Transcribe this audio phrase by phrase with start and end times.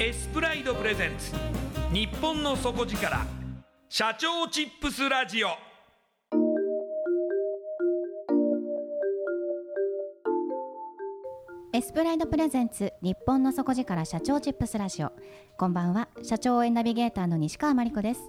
[0.00, 1.32] エスプライドプレゼンツ。
[1.92, 3.26] 日本の底力。
[3.88, 5.48] 社長チップスラジオ。
[11.72, 12.92] エスプライドプレゼンツ。
[13.02, 14.04] 日本の底力。
[14.04, 15.10] 社長チップスラジオ。
[15.56, 16.08] こんばんは。
[16.22, 18.20] 社長応援ナビゲーターの西川真理子です。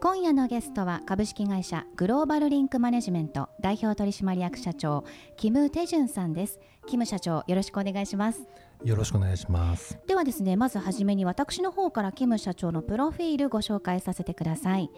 [0.00, 1.02] 今夜のゲストは。
[1.06, 1.86] 株式会社。
[1.94, 3.50] グローバルリンクマネジメント。
[3.60, 5.04] 代表取締役社長。
[5.36, 6.58] キム・テジュンさんです。
[6.88, 8.48] キム社長よろしくお願いします。
[8.84, 9.98] よろしくお願いします。
[10.06, 14.90] ではですねまずはじめに私の方からキム社長のプロフィールご紹介させてください。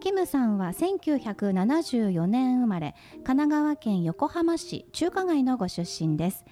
[0.00, 6.44] キムさんは1974年生まれ神奈川県横浜市中華街のご出身です。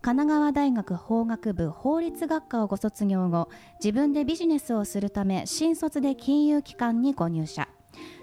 [0.00, 3.48] 神奈川大学法学部法律学科をご卒業後
[3.82, 7.68] 自分でビジネスをするため新卒で金融機関にご入社。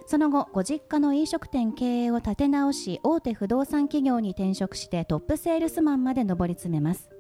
[0.08, 7.11] その後ご実家の飲食店経営を立て直し大手不動産企業に転職してトップセールスマンまで上り詰めます。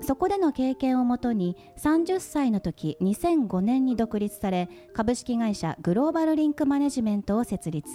[0.00, 7.90] そこでの経験をもとに30歳の時2005年に独立され株式会社グローバルリンクマネジメントを設立。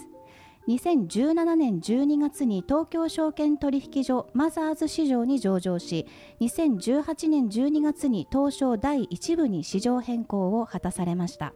[0.67, 6.07] 2017年12月に東京証券取引所マザーズ市場に上場し
[6.39, 11.53] 2018年12月に東証第1部に市場変更を果たされました。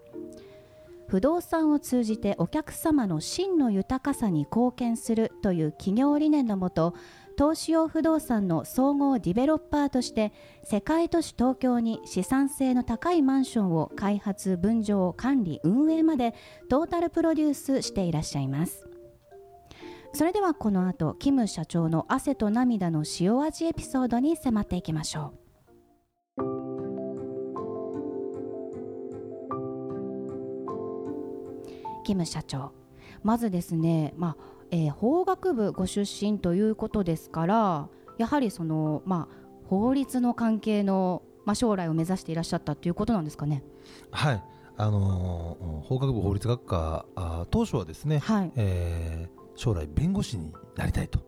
[1.08, 6.96] 不動産を通じてお客様の真の豊かさに貢献するという企業理念のもと
[7.38, 10.34] 投資用不動産の総合ディベロッパーとして
[10.64, 16.34] 世界都市東京に資産性の高いマンションを開発分譲管理運営まで
[16.68, 18.88] トータルプロデュースしていらっしゃいます。
[20.14, 25.34] それではこの後キム社長の汗と涙の塩味エピソードに迫っていきましょ
[26.40, 26.44] う。
[32.04, 32.72] キム社長
[33.22, 39.36] まずですね、まあえー、法学部ご出身ということですからやはりその、まあ、
[39.68, 43.64] 法律の関係の、まあ、将来を目指していらっしゃったということなんですかね。
[44.12, 44.44] はい。
[44.80, 48.52] あのー、法学部法律学科あ当初はですね、はい。
[48.56, 51.20] えー、将来弁護士になりたいと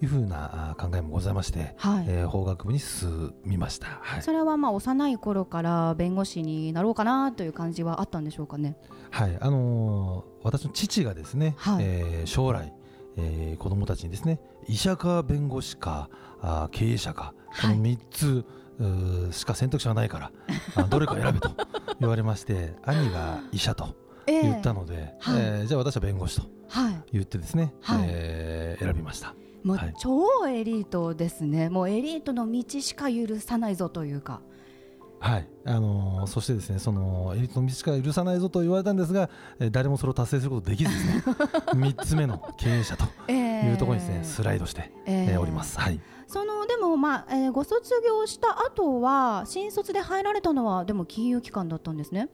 [0.00, 2.04] いうふうな考えもございまして、はい。
[2.08, 8.76] えー、法学部に進みました、はい、それはまあ幼い頃から弁護士になろうかなという感じはあったんでしょうかね。
[9.10, 9.38] はい。
[9.40, 11.84] あのー、私の父がですね、はい。
[11.84, 12.72] えー、将来
[13.20, 16.08] えー、子どもたちにですね医者か弁護士か
[16.40, 18.44] あ経営者かこの3つ、
[18.78, 20.30] はい、しか選択肢はないか
[20.76, 21.50] らどれか選べと
[22.00, 23.94] 言われまして兄が医者と
[24.26, 26.46] 言ったので、えー、えー、じゃあ私は弁護士と
[27.12, 29.34] 言ってですね、はい、えー、選びました。
[29.62, 34.40] もう超エリートですね、もうエリートの道しか許さないぞというか。
[35.20, 39.28] はい、あのー、そしてですねそのエリートの道しか許さないぞと言われたんですが、
[39.58, 41.22] えー、誰もそれを達成することできずですね
[41.76, 45.78] 3つ目の経営者というところにですね、スライドして、えー、おります。
[45.78, 46.00] はい。
[46.26, 52.28] そのでもまあ、えー、ご卒業した後は新卒で入られたのはでも金融機関だったんですね。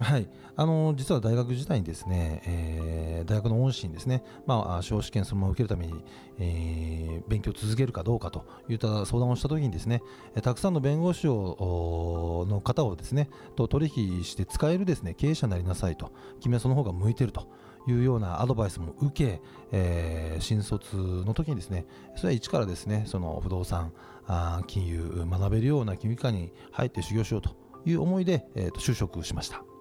[0.00, 6.04] はい、あの実は大学時代にですね、えー、大学の恩師にですね、まあ、司法試験そのまま受けるために、
[6.38, 10.02] えー、勉強を続けるかどうかといった相談をしたときにですね、
[10.42, 17.48] たくさんの弁護士をの方をですねと取引して使えるですね経営者になりなさいと、君はその方が向いてると。
[17.86, 21.84] いうようなアドバイスも受け、えー、新卒の時にですね
[22.16, 23.92] それは一からですねその不動産
[24.26, 27.50] あ金融学べるような金融機関に入って修行しようと
[27.84, 29.73] いう思いで、えー、と就職しました。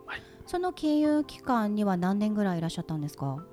[0.46, 3.46] その金融機関には何年ぐらいいらっしゃったんですか？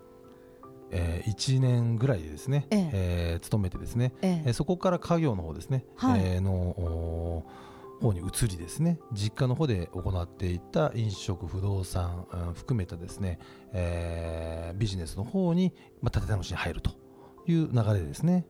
[0.93, 2.91] えー、1年ぐらいでですね、ええ。
[2.93, 4.53] えー、勤めてですね、ええ。
[4.53, 7.45] そこから家業の方ですね、はい、えー、の
[8.01, 8.99] 方に移りですね。
[9.13, 13.39] 実家の方で行っていた飲食不動産、うん、含めたですね、
[13.73, 15.73] えー、ビジネスの方に、
[16.03, 16.91] まあ、立て直しに入ると
[17.47, 18.47] いう流れですね。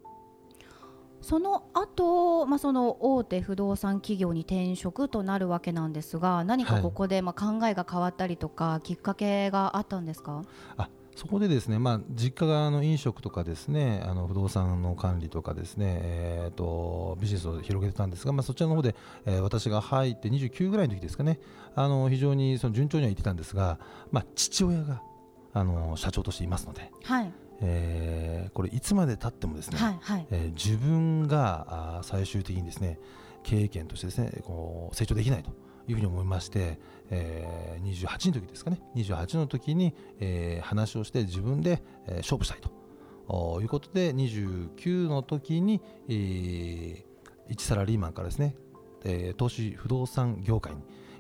[1.21, 10.43] その後、まあその大手不動産企業に転職となるわけなんですが何かここでまあ考えが変わったりとか、きっかけがあったんですか？
[10.77, 18.95] あそこでですね、まあ、実家がの飲食とかですねあの不動産の管理とかですね、えーと、ビジネスを広げてたんですが、まあ、そちらの方で、
[19.27, 21.39] えー、私が入って29ぐらいの時ですかね
[21.75, 23.79] あの非常にその順調には行ってたんですが、
[24.11, 25.03] まあ、父親が
[25.53, 32.99] あの社長としていますので、はいえー、これいつまでたってもですね、はいはい、えー、自分があ最終的にですね
[33.43, 35.51] 経験としてですねこう成長できないと
[35.89, 36.79] いうふうに思いまして、
[37.11, 38.81] えー、28の時ですかね。
[38.97, 47.05] 28の時に、えー、話をして自分で、えー、勝負したいということで29の時に、えー、
[47.49, 48.57] 一サラリーマンからですね、
[49.05, 50.75] えー、投資不動産業界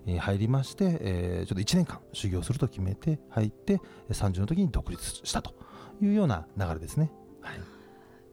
[0.04, 5.54] に入りまして、えー、ちょっと1年間修行すると決めて入って30の時に独立したと
[6.02, 7.11] いうような流れですね。
[7.41, 7.58] はい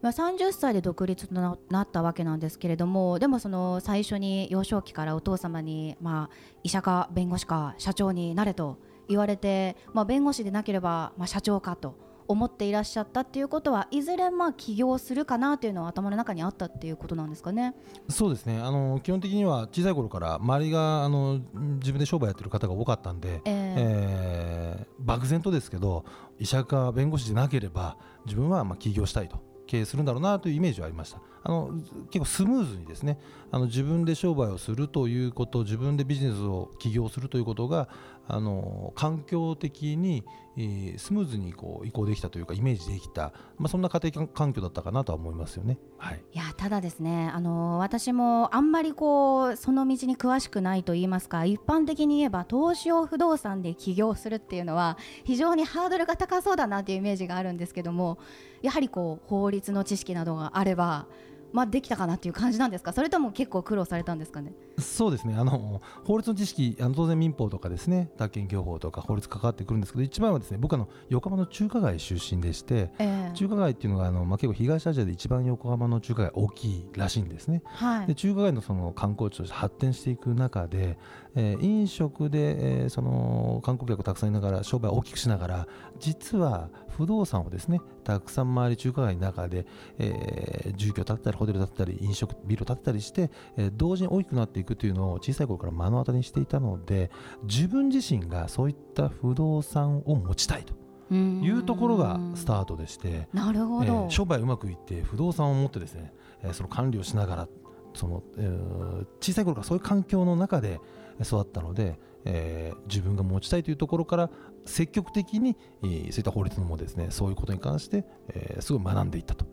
[0.00, 8.78] まあ、30歳で独立となったわけなんですけれどもでもその最初に幼少期からお父様に、まあ、医者か弁護士か社長になれと
[9.08, 11.96] 言われて、まあ、弁護士でなければ、まあ、社長かと
[12.28, 17.74] 思っていらっしゃったっていうことはいずれまあ起業するかなというのは頭の中にあったっていうことなんですかね。
[18.08, 18.60] そうですね。
[18.60, 21.40] あの基本的には小さい頃から周りがあの
[21.78, 26.04] 自分で商売やってる方が多かったんで、えー、えー、漠然とですけど
[26.38, 27.96] 医者か弁護士でなければ
[28.26, 31.20] 自分はまあ起業したいと経営するんだろうなというイメージはありました。
[31.44, 31.70] あの
[32.10, 33.18] 結構スムーズにですね
[33.50, 37.88] あの自分で商売をするということ自分でビジネスを起業するということが
[38.30, 40.22] あの環境的に、
[40.58, 45.78] え、スムーズにこう移行できたというかイメージできた、まあ、そんな家庭環境だったかなとは思いますよね。
[45.96, 58.18] はい、いやただですねあの私もあんまりこうその道に詳しくないと言いますか一般的に言えば投資用不動産で起業するっていうのは非常にハードルが高そうだなというイメージがあるんですけども
[58.60, 61.06] やはりこう法律の知識などがあれば
[61.52, 62.92] まあ、できたかなっていう感じなんですか？
[62.92, 64.52] それとも結構苦労されたんですかね？
[64.78, 65.34] そうですね。
[65.36, 80.98] あの法律の知識あの当然民法とかですね宅建業法とか法律関わってくるんですけど一番はですね僕あの横浜の中華街出身でして、えー、中華街っていうのがあの、まあ、結構東アジアで一番横浜の中華街大きいらしいんですね、はい、で中華街のその観光地として発展していく中で、
[81.34, 85.68] えー、飲食で、えー、その観光客をたくさんいながら商売を大きくしながら
[86.00, 89.66] 実は不動産をですねたくさん周り中華街の中で、
[89.98, 97.10] えー、住居を建てたりホテル建てたり飲食ビルを建てたりして、えー、同時に大きくなっていくというのを小さい頃から目の当たりにしていたので
[97.44, 100.74] 自分自身がそういった不動産を持ちたいと。
[101.10, 106.12] いうところがスタートでしてなるほど、えー、商売うまくいって不動産を持ってですね、
[106.42, 107.48] えー、その管理をしながら
[107.94, 110.80] その、えー、小さい頃からそういう環境の中で
[111.22, 114.30] 育ったので、えー、自分が持ちたいというところから
[114.64, 119.46] 積極的に、えー、そういった法律のもですねそういうことに関して、えー、すごい学んでいったと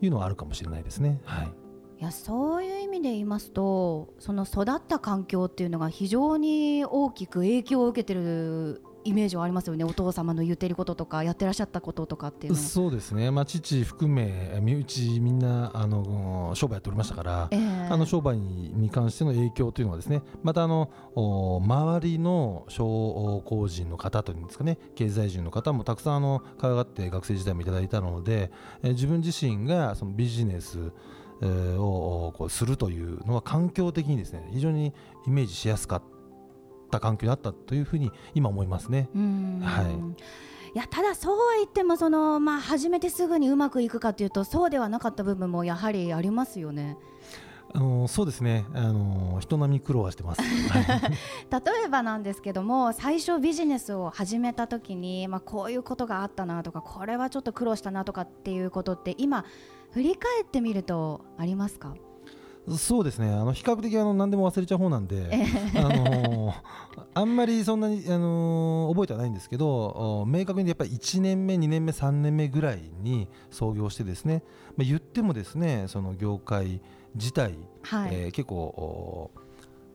[0.00, 1.20] いうのはあるかもしれないですね。
[1.24, 1.52] はい
[1.98, 9.84] いやそういう意味で言いますとその育った環境っていうのが非常に大きく影響を受けてるイメージはありますよね。
[9.84, 28.50] お父様の言ってることとかやってらっしゃったこととかっていうそうですね、まあ、父含め身内みんなあの商売やっておりましたから、えー、あの商売に関しての影響というのはですねまたあの周りの商工人の方というんですかね経済人の方もたくさんあの可愛がって学生時代もいただいたので、
[28.82, 30.92] えー、自分自身がそのビジネス
[31.42, 34.94] をこうするというのは環境的にですね非常に
[35.26, 36.15] イメージしやすかった
[36.86, 39.08] った環境だったというふうに今思いますね。
[39.62, 40.22] はい。
[40.74, 46.98] いやただそうは言ってもその、まあ、始めてすぐにうまくいくかというとそうではなかった部分もやはりありますよね。
[47.74, 50.40] あのそうですね、あの人並み苦労はしてます、
[50.70, 51.12] はい、
[51.50, 59.44] 例えばなんですけども最初ビジネスを始めた時に、まあ、こういうことがあったなとかこれはちょっと苦労したなとかっていうことって今
[59.90, 61.94] 振り返ってみるとありますか？
[62.68, 63.30] そうですね。
[63.30, 65.46] あの比較的あの何でも忘れちゃう方なんで、
[65.76, 66.54] あのー、
[67.14, 74.42] あんまりそんなに、あのー、覚えてはないんですけど明確にやっぱり1年目2年目3年目ぐらいに創業してですね、
[74.76, 76.80] まあ、言ってもですねその業界
[77.14, 79.30] 自体、はい、えー、結構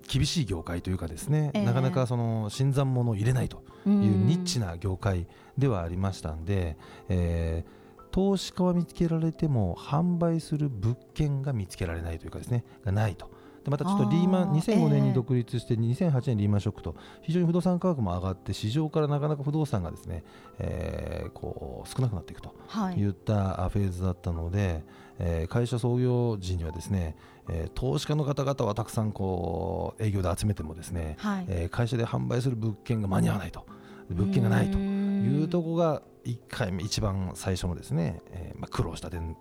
[0.07, 6.77] 厳しい業界というかですね、えー、なかなかその新参者を入れないというニッチな業界ではありましたんで、
[7.09, 7.80] えー
[8.11, 13.29] 投資家は見つけられても販売する物件が見つけられないというかですねがないと。
[13.63, 20.23] でまたちょっとリーマン2005年に独立して2008年リーマンショックと非常に不動産価格も上がって市場からなかなか不動産がですね、
[20.57, 22.55] えー、こう少なくなっていくと
[22.97, 23.09] い。
[23.09, 24.83] ったフェーズだったので、
[25.19, 27.15] えー、会社創業時にはですね、
[27.49, 33.65] えー、投資家の方々はたくさんこう営業で集めてもですね、はい、えー、会社で販売する物件が間に合わないと。
[34.09, 39.35] 物件がないというところが1回目一番最初のですね、えーまあ、苦労した点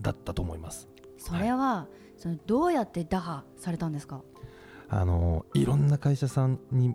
[0.00, 0.88] だったと思います。
[1.18, 4.22] それは、はいそのどうやって打破されたんですか？
[4.88, 6.94] あのいろんな会社さんに、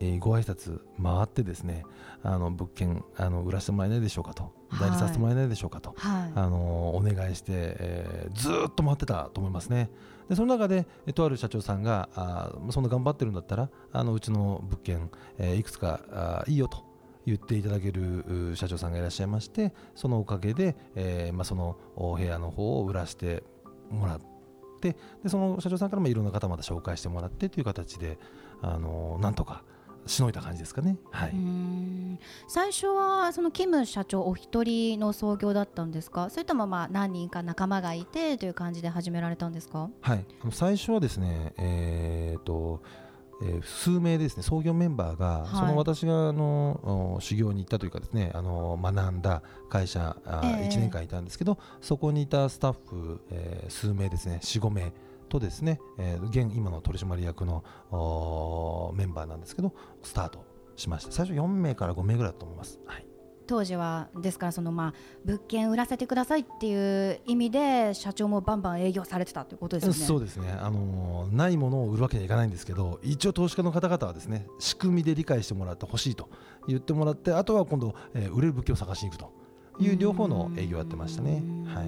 [0.00, 1.84] えー、ご挨拶回ってですね
[2.22, 9.90] あの物件あの売らせてもらえないでしょうかと、代理させてもらえないでしょうかと、はい、あのお願いして、えー、ずっと回ってたと思いますね。
[10.30, 16.85] でその中でとある社長さんがあそんな頑張ってるんだったらあのうちの物件、えー、いくつかあいいよと
[17.26, 23.42] 言っていただける社長さんがいらっしゃいましてそのおかげで、えーまあ、そのお部屋の方を売らせて
[23.90, 24.20] もらっ
[24.80, 28.18] てでその社長さんからもいろんな方また紹介してもらってという形で
[28.62, 29.64] あのなんとか
[30.06, 31.34] しのいだ感じですかね、はい、
[32.46, 36.30] 最初はそのキム社長お一人の創業だったんですか？
[36.30, 39.90] それともまあ何人か仲間がいてという感じで始められたんですか？
[40.00, 40.24] はい。
[40.52, 42.82] 最初はですねえー、と
[43.42, 54.92] えー、数名ですね創業メンバーが、はい、その私があの修行に行ったというかですねあの学んだ会社、えー、1年間いたんですけどそこにいたスタッフ、えー、数名ですね45名
[55.28, 57.64] とですね、えー、現今の取締役の
[58.96, 60.44] メンバーなんですけどスタート
[60.76, 61.12] しました。
[61.12, 62.78] 最初4名から5名ぐらいだと思います。
[62.86, 63.05] はい
[63.46, 69.94] 当時はですからそのまあ物件売らせてくださいっていう意味で社長もバンバン営業されてたということですね。
[69.94, 70.50] そうですね。
[70.60, 76.28] あのないものを売るわけにはいかないんですけど、一応投資家の方々はですね仕組みで理解してもらってほしいと
[76.68, 79.32] 言ってもらって、あとは今度、えー、売れる物件を探しに行くと
[79.78, 81.42] いう両方の営業をやってましたね。
[81.66, 81.86] はい。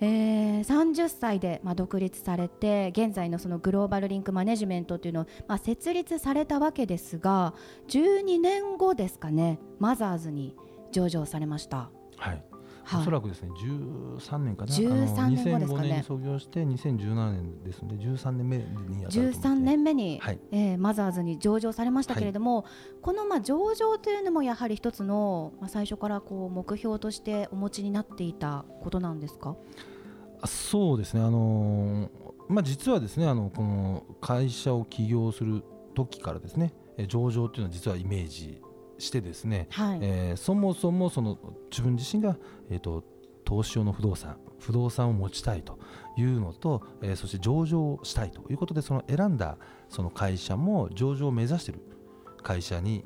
[0.00, 7.54] えー、30歳で、まあ、独立されて現在のそのグローバルリンクマネジメントというのを、まあ、設立されたわけですが
[7.88, 10.54] 12年後ですかねマザーズに
[10.92, 11.90] 上場されました。
[12.16, 12.55] はい
[12.94, 14.72] おそらくですね13年かな。
[14.72, 15.88] 13年後ですかね。
[15.88, 29.56] 2005年に創業して2017年ですので13年目にあたると13年目に、はい、えー、マザーズに上場されましたけれども、はい、このまあ上場というのもやはり一つの、まあ、最初からこう目標としてお持ちになっていたことなんですか？
[30.44, 32.08] そうですね、あのー、
[32.48, 35.64] まあ、実はですねあのこの会社を起業する
[35.94, 36.72] 時からですね
[37.08, 38.60] 上場というのは実はイメージ
[38.98, 41.38] してですね、はい、えー、そもそもその
[41.70, 42.36] 自分自身が、
[42.70, 43.04] えーと、
[43.44, 45.78] 投資用の不動産不動産を持ちたいと
[46.16, 51.80] いうのと、えー、そして上場したいということでその選んだその会社も上場を目指している
[52.42, 53.04] 会社に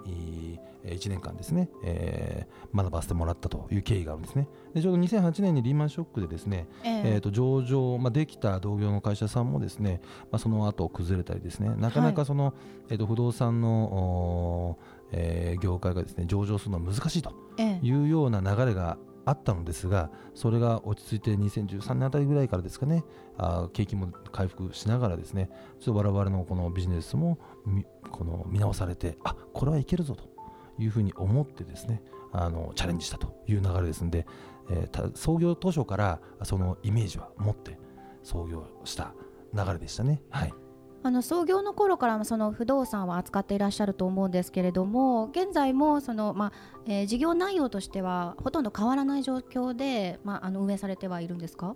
[0.85, 4.49] 1年間ですね、えー、学ばせてもらったという経緯があるんですね。
[4.75, 12.55] でちょうど2008年にリーマンショックでですね、えー、えーと上場、まあ、できた同業の会社さんもですね、まあ、その後崩れたりですねなかなかその、はい、
[12.91, 14.79] えー、と不動産の
[15.13, 17.33] えー、業界がですね上場するのは難しいと
[17.83, 23.05] いうような流れがあったのですが、それが落ち着いて2013年あたりぐらいからですかね、
[23.37, 27.39] あ景気も回復しながらですね、ちょっと我々のこのビジネスも
[28.11, 30.25] この見直されて、あこれはいけるぞと
[30.79, 32.03] いうふうに思ってですね、
[32.33, 34.27] あのチャレンジしたという流れですので、
[34.71, 37.79] えー、創業当初からそのイメージは持って
[38.23, 39.15] 創業した
[39.53, 40.23] 流れでしたね。
[40.31, 40.55] はい
[41.03, 46.53] あの創業の頃からその不動産を扱っていらっしゃると思うんですけれども現在もその、まあ
[46.87, 51.75] えー、事業内容としてはほとんど変わらない状況で、まあ、あの運営されてはいるんですか？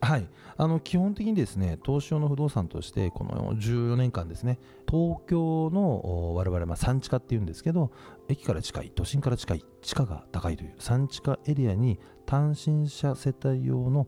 [0.00, 0.28] はい。
[0.56, 4.58] あの基本的にですね東証の不動産としてこの14年間ですね
[4.90, 7.90] 東京の我々まあ産地下っていうんですけど
[8.28, 14.06] 駅から近い都心から近い地価が高いという産地下エリアに単身者世帯用の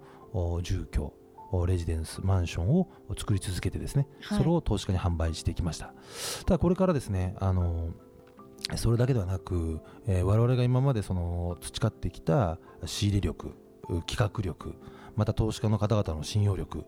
[0.63, 1.13] 住居
[1.67, 5.93] レジデンスマンションを作り続けてですね、はい、それを投資家に販売してきました。
[6.45, 7.91] ただこれからですねあの
[8.77, 13.55] それだけではなく、えー、我々が今までその培ってきた仕入れ力
[14.07, 14.75] 企画力
[15.15, 16.85] また投資家の方々の信用力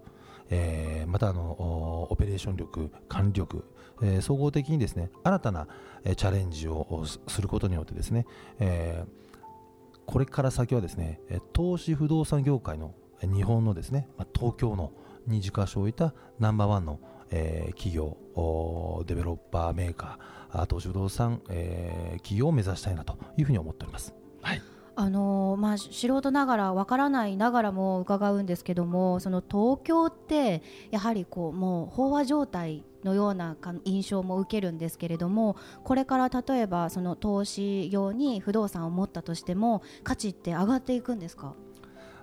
[0.50, 3.64] えー、またあのオペレーション力管理力、
[4.02, 5.68] えー、総合的にですね新たな、
[6.04, 8.26] えー、チャレンジをすることによってですね、
[8.58, 11.20] えー、これから先はですね
[11.52, 14.92] 投資不動産業界の日本のですね、まあ、東京の
[15.26, 18.16] に軸足を置いたナンバーワンの、えー、企業
[19.06, 24.14] デベロッパーメーカー投資不動産、えー、企業を目指したいなというふうに思っております。
[24.42, 24.62] はい
[25.00, 30.60] あのまあ、素人ながらわからないながらも伺うんですけどもその東京って
[30.90, 41.54] やはりこうもう飽和状態のような印象も受けるんですけれどもこれから例えばその投資用に不動産を持ったとしても価値って上がっていくんですか？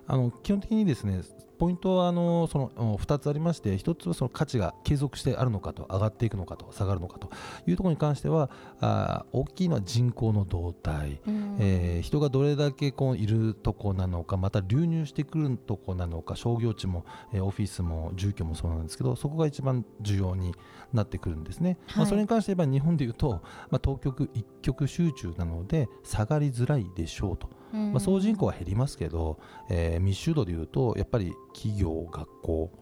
[0.06, 1.22] あの基本的にですね
[1.58, 7.30] ポイントはあのその2つありまして1つはその価値が継続してあるのかと上がっていくのかと下がるのかと
[7.66, 11.20] いうところに関してはあ大きいのは人口の動態、
[11.58, 20.54] えー、人がどれだけこういるとこなのかまた流入してくるとこなのか商業地も、えー、オフィスも住居もそうなんですけどそこが一番重要に
[20.92, 27.55] なってくるんですね、はい、まあ、それに関して言えば日本でいうと、まあ、東極一極集中なので下がりづらいでしょうと。
[27.72, 32.72] まあ、総人口は減りますけど、えー、密集度でいうとやっぱり企業、学校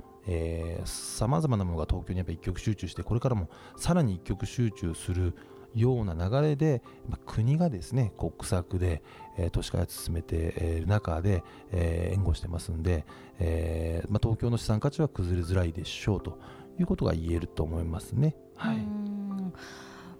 [0.84, 5.34] さまざまなものが東京にやっぱ一極集中してこれからもさらに一極集中する
[5.74, 9.02] ような流れで、まあ、国がですね国策で、
[9.36, 13.04] えー、都市開発進めてい、える中で、えー、援護してますんで、
[13.38, 16.38] えーまあ、東京の資産価値は崩れづらいでしょうと
[16.78, 18.36] いうことが言えると思いますね。
[18.56, 18.86] はい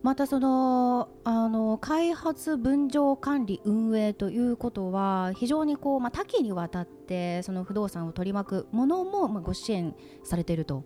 [0.05, 10.85] またそのあの開発分譲管理運営ということは非常にこう、まあ、多岐にわたってその不動産を取り巻くものも、まあ、ご支援されていると。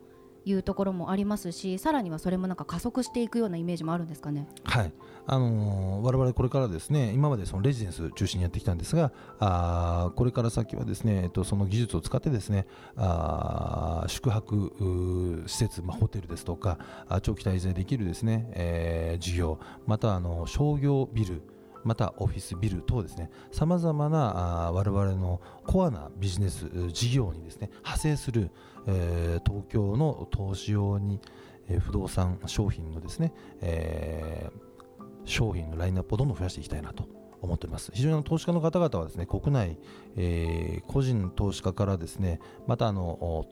[0.48, 4.48] いうところもありますしさらにはそれもなんか加速していくようなイメージもあるんですかね？
[4.64, 4.92] はい
[5.26, 16.78] あのー、我々これからですね今までそのレジデンス中心にやってきたんですがあこれから先はですね、えっと、その技術を使ってですねあ宿泊施設、まあ、ホテルですとか
[17.22, 21.42] 長期滞在できるですね、えー、事業またあの商業ビル
[21.84, 23.30] またオフィスビル等ですね。
[23.50, 28.50] さまざまな我々のコアなビジネス事業にですね派生する、
[28.86, 31.20] えー、東京の投資用に、
[31.68, 37.90] えー、不動産商品のですね、えー、商品のラインナップをどんどん増やしていきたいなと思っております。
[37.94, 39.78] 非常に投資家の方々はですね国内、
[40.16, 43.46] えー、個人投資家からですねまたあの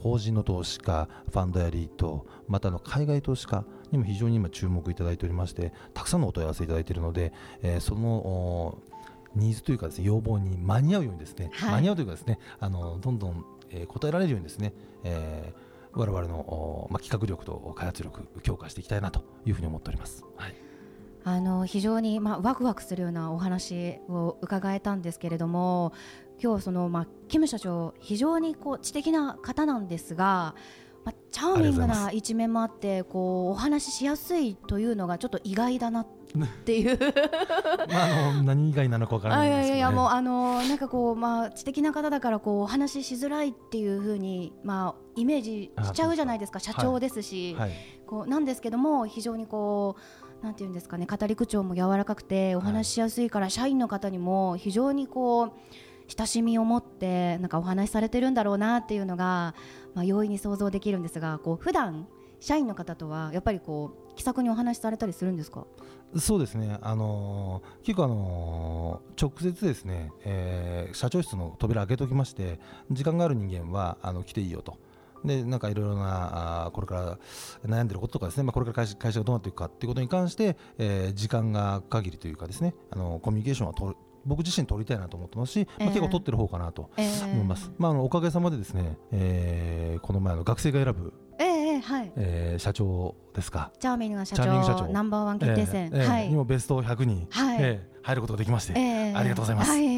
[0.00, 8.78] 法人の投資家ファンドやリートまたの海外投資家にも非常に今注目いただいておりましてたくさんのお問い合わせいただいているので、えー、その
[9.34, 14.72] ニーズというかですね要望に間に合うようにですね、はい、間に合うというかですねあのどんどん、えー、答えられるようにですね、
[15.04, 20.24] えー、我々の、まあ、企画力と開発力強化していきたいなというふうに思っております。
[20.36, 20.67] はい
[21.28, 25.92] あの非常に、まあ、ワクワクするようなお話を伺えたんですけれども
[26.42, 30.54] 今日その、まあ、キム社長非常にこう知的な方なんですが
[31.08, 36.06] まあ、チャーミングな一面もあってこうお話ししやすいというのがちょっと意外だなっ
[36.64, 36.98] ていう。
[37.88, 46.58] まあ、あの何以外なのか分からないですけど、ね、いやいやもうあのなんかこう、まあ、知的な方だからこうお話ししづらいっていうふうに、まあ、イメージしちゃうじゃないですか。
[46.58, 47.70] 社長ですし、はい。
[47.70, 55.52] はい、こうなんですけども非常にこうなんていうんですかね語り口調も柔らかくてお話ししやすいから、社員の方にも非常にこう
[56.16, 59.54] 親しみを持ってなんかお話しされてるんだろうなっていうのが、
[59.94, 62.06] まあ、容易に想像できるんですがこう普段
[62.40, 65.66] 社員の方とはやっぱりこう気さくにお話しされたりするんですか？
[66.16, 72.58] そうですね、あのー、結構、あのー、直接ですね、えー、社長室の扉開けておきまして
[72.90, 74.78] 時間がある人間はあの来ていいよと。
[75.24, 77.18] でなんかいろいろなあこれから
[77.66, 82.74] 悩んでることとかですね、まあ、これから会社会社がどうなっていくかっていうことに関して、えー、時間が限りというかですね。
[82.90, 92.12] あのコミュニケーションを取僕自身取りたいなと思ってますし、まあ、結構取ってる方かなと思います、えー、まあ、あのおかげさまでですね、えー、この前の学生が選ぶ、えーはい。
[92.16, 93.72] えー、社長ですか。
[93.78, 94.46] チャーミングな社長
[94.88, 97.58] ナンバーワン決定戦、えーえー、はい、にもベスト100に、はい。
[97.60, 99.70] えー、入ることができまして、えー、ありがとうございます。
[99.70, 99.80] はい。
[99.80, 99.88] お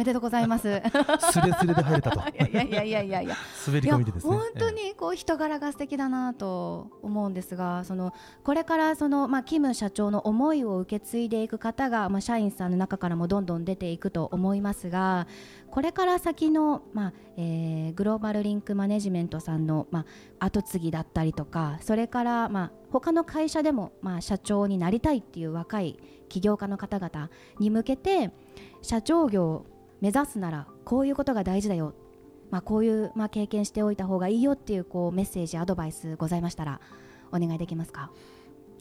[0.00, 0.62] めでとうございます。
[0.62, 2.20] すれすれで入れたと。
[2.32, 3.36] いやいやいやいやいや。
[3.66, 4.34] 滑り込みでですね。
[4.34, 15.26] 本当にこう人柄が素敵だなと思うんですが、そのこれからそのまあキム社長の思いを受け継いでいく方がまあ社員さんの中からもどんどん出ていくと思いますが、
[15.70, 20.06] これから先のまあ、えー、グローバルリンクマネジメントさんのま
[20.38, 28.30] あ後継ぎだったりとか、それからまあ他の会社でもまあ社長になりたいっていう若い起業家の方々に向けて
[28.82, 29.66] 社長業
[30.00, 31.94] 目指すならこういうことが大事だよ、
[32.50, 36.80] まあ、こういう、まあ、経験しておいた方がいいよっていうこうメッセージアドバイスございましたら
[37.32, 38.10] お願いできますか？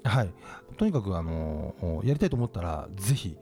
[0.03, 0.33] はい。
[0.77, 3.37] とにかくあのやりたいと思ったらぜひ、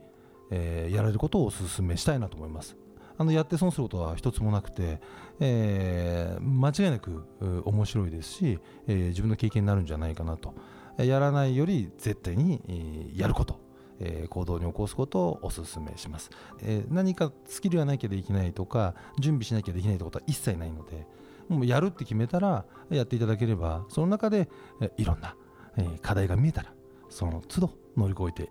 [0.50, 2.76] えー、やられることをお勧めしたいなと思います。
[3.16, 5.00] あのやって損することは一つもなくて、
[5.40, 7.24] えー、間違いなく
[7.64, 10.54] 面白いですし、えー、自分の経験になるんじゃないかなと。
[10.98, 13.60] やらないより絶対に、えー、やること。
[14.00, 16.30] えー、行動に起こすことをお勧めします、
[16.62, 21.06] えー、何かスキルがなきゃできないとか準備しなきゃできないってことは一切ないので
[21.48, 24.48] もうやるって決めたらやっていただければその中で、
[24.80, 25.34] えー、いろんな、
[25.76, 26.72] えー、課題が見えたら
[27.08, 28.50] その都度乗り越えて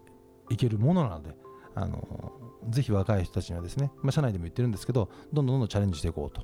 [0.50, 1.36] いけるものなので
[1.76, 2.34] あの
[2.70, 6.44] ぜひ若い人たちにはですね、まあ、社内でも言ってるんですけどどんどんどんどんチャレンジしていこうと、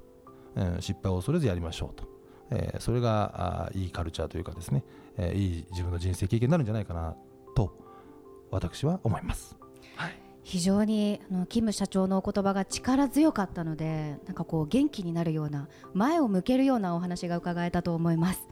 [0.55, 2.07] えー、失敗を恐れずやりましょうと、
[2.51, 4.83] え、それがあいいカルチャーというかですね、
[5.17, 7.15] え、いい自分の人生経験になるんじゃないかな
[7.55, 7.82] と
[8.53, 9.55] 私は思います。
[9.95, 10.19] はい。
[10.43, 18.47] 非常にあのキム社長のお言葉が力強かったのでなんかこう元気になるような前を向けるようなお話が伺えたと思います。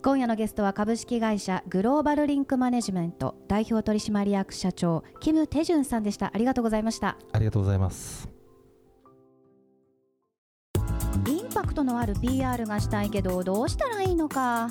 [0.00, 6.30] 今夜のゲストは株式会社グローバルリンクマネジメント代表取締役社長キム・テジュンさんでした。
[6.32, 7.18] ありがとうございました。
[7.32, 8.28] ありがとうございます。
[11.26, 14.70] インパクトのある PR がしたいけどどうしたらいいのか